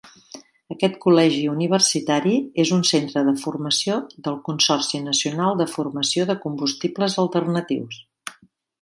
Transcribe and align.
Aquest 0.75 0.95
col·legi 1.03 1.43
universitari 1.51 2.33
és 2.65 2.71
un 2.79 2.81
centre 2.93 3.23
de 3.29 3.35
formació 3.43 3.99
del 4.29 4.41
Consorci 4.49 5.05
Nacional 5.13 5.57
de 5.63 5.71
Formació 5.77 6.29
de 6.35 6.41
Combustibles 6.47 7.23
Alternatius. 7.27 8.05